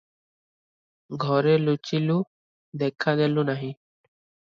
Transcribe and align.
ଘରେ 1.25 1.53
ଲୁଚିଲୁ, 1.67 2.17
ଦେଖାଦେଲୁ 2.85 3.49
ନାହିଁ। 3.55 3.73